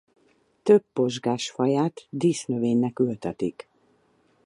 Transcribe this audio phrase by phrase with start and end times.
[0.63, 3.69] Több pozsgás faját dísznövénynek ültetik.